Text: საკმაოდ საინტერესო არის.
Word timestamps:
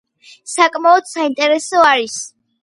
საკმაოდ 0.53 1.09
საინტერესო 1.11 1.85
არის. 1.91 2.17